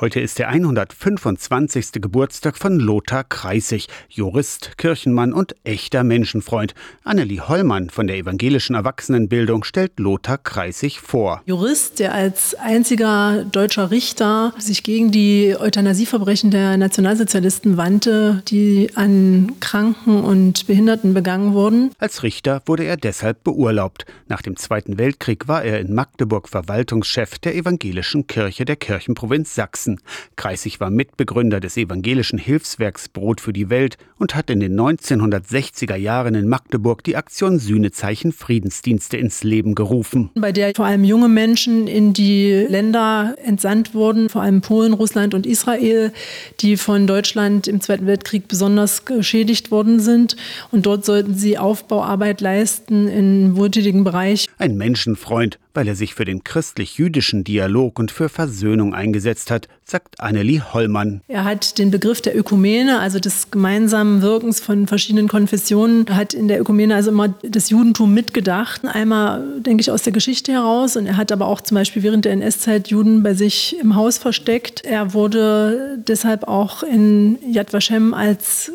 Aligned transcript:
Heute 0.00 0.18
ist 0.18 0.38
der 0.38 0.48
125. 0.48 2.00
Geburtstag 2.00 2.56
von 2.56 2.80
Lothar 2.80 3.22
Kreisig, 3.22 3.86
Jurist, 4.08 4.78
Kirchenmann 4.78 5.34
und 5.34 5.54
echter 5.62 6.04
Menschenfreund. 6.04 6.74
Annelie 7.04 7.46
Hollmann 7.46 7.90
von 7.90 8.06
der 8.06 8.16
evangelischen 8.16 8.74
Erwachsenenbildung 8.74 9.62
stellt 9.62 9.98
Lothar 9.98 10.38
Kreisig 10.38 11.00
vor. 11.00 11.42
Jurist, 11.44 11.98
der 11.98 12.14
als 12.14 12.54
einziger 12.54 13.44
deutscher 13.44 13.90
Richter 13.90 14.54
sich 14.56 14.84
gegen 14.84 15.10
die 15.10 15.54
Euthanasieverbrechen 15.60 16.50
der 16.50 16.78
Nationalsozialisten 16.78 17.76
wandte, 17.76 18.42
die 18.48 18.92
an 18.94 19.52
Kranken 19.60 20.24
und 20.24 20.66
Behinderten 20.66 21.12
begangen 21.12 21.52
wurden. 21.52 21.90
Als 21.98 22.22
Richter 22.22 22.62
wurde 22.64 22.84
er 22.84 22.96
deshalb 22.96 23.44
beurlaubt. 23.44 24.06
Nach 24.28 24.40
dem 24.40 24.56
Zweiten 24.56 24.96
Weltkrieg 24.96 25.46
war 25.46 25.62
er 25.62 25.78
in 25.78 25.92
Magdeburg 25.92 26.48
Verwaltungschef 26.48 27.38
der 27.38 27.54
evangelischen 27.54 28.26
Kirche 28.26 28.64
der 28.64 28.76
Kirchenprovinz 28.76 29.54
Sachsen. 29.54 29.89
Sachsen. 29.90 30.00
Kreisig 30.36 30.80
war 30.80 30.90
Mitbegründer 30.90 31.60
des 31.60 31.76
evangelischen 31.76 32.38
Hilfswerks 32.38 33.08
Brot 33.08 33.40
für 33.40 33.52
die 33.52 33.68
Welt 33.68 33.98
und 34.18 34.34
hat 34.34 34.50
in 34.50 34.60
den 34.60 34.78
1960er 34.78 35.96
Jahren 35.96 36.34
in 36.34 36.48
Magdeburg 36.48 37.04
die 37.04 37.16
Aktion 37.16 37.58
Sühnezeichen 37.58 38.32
Friedensdienste 38.32 39.16
ins 39.16 39.42
Leben 39.42 39.74
gerufen. 39.74 40.30
Bei 40.34 40.52
der 40.52 40.72
vor 40.74 40.86
allem 40.86 41.04
junge 41.04 41.28
Menschen 41.28 41.86
in 41.86 42.12
die 42.12 42.52
Länder 42.68 43.34
entsandt 43.44 43.94
wurden, 43.94 44.28
vor 44.28 44.42
allem 44.42 44.60
Polen, 44.60 44.92
Russland 44.92 45.34
und 45.34 45.46
Israel, 45.46 46.12
die 46.60 46.76
von 46.76 47.06
Deutschland 47.06 47.68
im 47.68 47.80
Zweiten 47.80 48.06
Weltkrieg 48.06 48.48
besonders 48.48 49.04
geschädigt 49.04 49.70
worden 49.70 50.00
sind. 50.00 50.36
Und 50.70 50.86
dort 50.86 51.04
sollten 51.04 51.34
sie 51.34 51.58
Aufbauarbeit 51.58 52.40
leisten 52.40 53.08
im 53.08 53.56
wohltätigen 53.56 54.04
Bereich. 54.04 54.46
Ein 54.58 54.76
Menschenfreund, 54.76 55.58
weil 55.74 55.88
er 55.88 55.94
sich 55.94 56.14
für 56.14 56.24
den 56.24 56.44
christlich-jüdischen 56.44 57.44
Dialog 57.44 57.98
und 57.98 58.10
für 58.10 58.28
Versöhnung 58.28 58.94
eingesetzt 58.94 59.50
hat, 59.50 59.68
sagt 59.84 60.20
Annelie 60.20 60.62
Hollmann. 60.72 61.20
Er 61.28 61.44
hat 61.44 61.78
den 61.78 61.90
Begriff 61.90 62.20
der 62.20 62.36
Ökumene, 62.36 63.00
also 63.00 63.18
des 63.18 63.50
gemeinsamen 63.50 64.22
Wirkens 64.22 64.60
von 64.60 64.86
verschiedenen 64.86 65.28
Konfessionen, 65.28 66.06
hat 66.10 66.34
in 66.34 66.48
der 66.48 66.60
Ökumene 66.60 66.94
also 66.94 67.10
immer 67.10 67.28
das 67.42 67.70
Judentum 67.70 68.14
mitgedacht. 68.14 68.84
Einmal, 68.84 69.60
denke 69.60 69.80
ich, 69.80 69.90
aus 69.90 70.02
der 70.02 70.12
Geschichte 70.12 70.52
heraus 70.52 70.96
und 70.96 71.06
er 71.06 71.16
hat 71.16 71.32
aber 71.32 71.46
auch 71.46 71.60
zum 71.60 71.76
Beispiel 71.76 72.02
während 72.02 72.24
der 72.24 72.32
NS-Zeit 72.32 72.88
Juden 72.88 73.22
bei 73.22 73.34
sich 73.34 73.76
im 73.80 73.94
Haus 73.94 74.18
versteckt. 74.18 74.84
Er 74.84 75.14
wurde 75.14 75.98
deshalb 76.06 76.44
auch 76.48 76.82
in 76.82 77.38
Yad 77.50 77.72
Vashem 77.72 78.14
als 78.14 78.72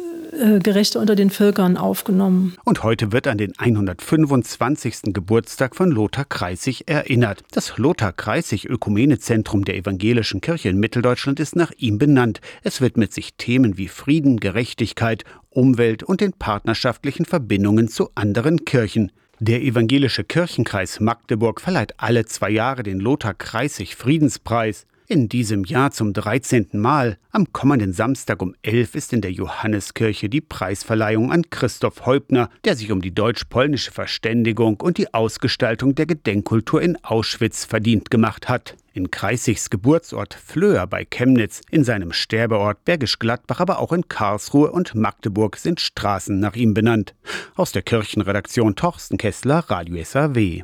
Gerechte 0.59 1.00
unter 1.00 1.16
den 1.16 1.30
Völkern 1.30 1.78
aufgenommen. 1.78 2.55
Und 2.66 2.83
heute 2.83 3.11
wird 3.11 3.28
an 3.28 3.38
den 3.38 3.53
125. 3.58 5.14
Geburtstag 5.14 5.75
von 5.75 5.91
Lothar 5.91 6.25
Kreisig 6.25 6.88
erinnert. 6.88 7.44
Das 7.52 7.78
Lothar 7.78 8.11
Kreisig 8.11 8.66
Ökumenezentrum 8.66 9.66
der 9.66 9.78
Evangelischen 9.78 10.41
Kirche 10.41 10.69
in 10.69 10.80
Mitteldeutschland 10.80 11.39
ist 11.39 11.56
nach 11.56 11.72
ihm 11.78 11.97
benannt. 11.97 12.41
Es 12.63 12.81
widmet 12.81 13.13
sich 13.13 13.36
Themen 13.36 13.78
wie 13.78 13.88
Frieden, 13.88 14.39
Gerechtigkeit, 14.39 15.23
Umwelt 15.50 16.03
und 16.03 16.22
den 16.22 16.33
partnerschaftlichen 16.33 17.25
Verbindungen 17.25 17.88
zu 17.88 18.09
anderen 18.16 18.66
Kirchen. 18.66 19.11
Der 19.39 19.61
Evangelische 19.61 20.23
Kirchenkreis 20.23 21.00
Magdeburg 21.00 21.59
verleiht 21.61 21.94
alle 21.97 22.25
zwei 22.25 22.50
Jahre 22.50 22.83
den 22.83 23.00
Lothar 23.00 23.33
Kreisig 23.33 23.95
Friedenspreis. 23.95 24.86
In 25.08 25.30
diesem 25.30 25.66
Jahr 25.66 25.92
zum 25.92 26.14
13. 26.14 26.70
Mal. 26.73 27.20
Am 27.30 27.53
kommenden 27.53 27.94
Samstag 27.94 28.42
um 28.42 28.56
11 28.64 28.95
ist 28.95 29.14
in 29.14 29.22
der 29.22 29.31
Johanneskirche 29.31 30.30
die 30.30 30.42
Preisverleihung 30.42 31.31
an 31.31 31.47
Christoph 31.52 32.08
Heubner, 32.08 32.50
der 32.64 32.75
sich 32.75 32.92
um 32.92 33.02
die 33.02 33.14
deutsch-polnische 33.14 33.92
Verständigung 33.92 34.81
und 34.81 34.97
die 34.97 35.14
Ausgestaltung 35.14 35.94
der 35.94 36.08
Gedenkkultur 36.08 36.81
in 36.81 36.97
Auschwitz 37.03 37.66
verdient 37.66 38.09
gemacht 38.09 38.50
hat. 38.50 38.78
In 38.94 39.12
Kreisigs 39.12 39.70
Geburtsort 39.70 40.34
Flöhr 40.34 40.88
bei 40.88 41.06
Chemnitz, 41.06 41.62
in 41.69 41.84
seinem 41.84 42.12
Sterbeort 42.12 42.84
Bergisch 42.84 43.19
Gladbach, 43.19 43.59
aber 43.59 43.78
auch 43.78 43.94
in 43.94 44.08
Karlsruhe 44.08 44.72
und 44.72 44.95
Magdeburg 44.95 45.58
sind 45.58 45.81
Straßen 45.81 46.40
nach 46.40 46.56
ihm 46.56 46.73
benannt. 46.73 47.14
Aus 47.56 47.72
der 47.72 47.84
Kirchenredaktion 47.84 48.75
Torsten 48.75 49.19
Kessler, 49.19 49.66
Radio 49.68 50.03
SAW. 50.03 50.63